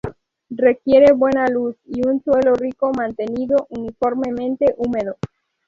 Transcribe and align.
Requiere 0.57 1.13
buena 1.13 1.47
luz 1.47 1.75
y 1.85 2.03
un 2.07 2.23
suelo 2.23 2.55
rico 2.55 2.91
mantenido 2.91 3.67
uniformemente 3.69 4.73
húmedo. 4.75 5.15